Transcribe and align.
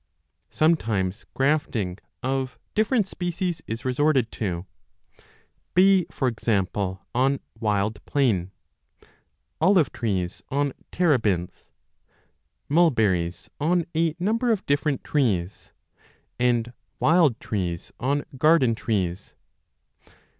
Sometimes 0.49 1.27
grafting 1.35 1.99
40 2.21 2.23
of 2.23 2.59
different 2.73 3.07
species 3.07 3.61
is 3.67 3.85
resorted 3.85 4.31
to, 4.31 4.65
bay, 5.75 5.99
1 6.05 6.05
for 6.09 6.27
example, 6.27 7.05
on 7.13 7.39
wild 7.59 8.03
plane, 8.05 8.49
2 9.03 9.07
olive 9.61 9.91
trees 9.91 10.41
on 10.49 10.73
terebinth, 10.91 11.51
3 11.53 11.67
mulberries 12.67 13.47
on 13.59 13.85
a 13.95 14.15
number 14.17 14.47
82i 14.47 14.49
a 14.49 14.53
of 14.53 14.65
different 14.65 15.03
trees, 15.03 15.71
and 16.39 16.73
wild 16.99 17.39
trees 17.39 17.91
on 17.99 18.23
garden 18.39 18.73
trees. 18.73 19.35